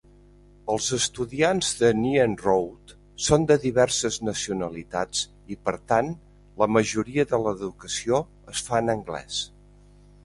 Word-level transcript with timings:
Els 0.75 0.85
estudiants 0.95 1.67
de 1.81 1.91
Nyenrode 1.97 2.97
són 3.25 3.45
de 3.51 3.57
diverses 3.67 4.17
nacionalitats 4.29 5.23
i, 5.57 5.61
per 5.69 5.77
tant, 5.93 6.11
la 6.63 6.73
majoria 6.79 7.29
de 7.35 7.43
l'educació 7.45 8.25
es 8.57 8.65
fa 8.71 8.85
en 8.87 8.93
anglès. 8.99 9.45